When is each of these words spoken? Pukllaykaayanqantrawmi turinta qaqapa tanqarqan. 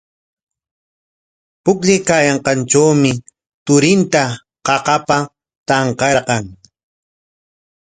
Pukllaykaayanqantrawmi 1.63 3.11
turinta 3.65 4.23
qaqapa 4.65 5.17
tanqarqan. 5.67 6.45